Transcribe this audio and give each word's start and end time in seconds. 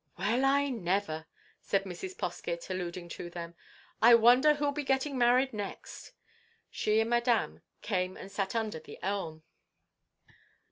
"Well, 0.17 0.43
I 0.45 0.69
never!" 0.69 1.27
said 1.61 1.83
Mrs. 1.83 2.17
Poskett, 2.17 2.71
alluding 2.71 3.07
to 3.09 3.29
them. 3.29 3.53
"I 4.01 4.15
wonder 4.15 4.55
who'll 4.55 4.71
be 4.71 4.83
getting 4.83 5.15
married 5.15 5.53
next!" 5.53 6.13
She 6.71 6.99
and 7.01 7.09
Madame 7.11 7.61
came 7.83 8.17
and 8.17 8.31
sat 8.31 8.55
under 8.55 8.79
the 8.79 8.97
elm. 9.03 9.43